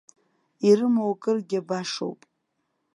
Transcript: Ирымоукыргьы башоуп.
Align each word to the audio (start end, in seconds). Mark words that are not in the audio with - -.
Ирымоукыргьы 0.67 1.59
башоуп. 1.67 2.19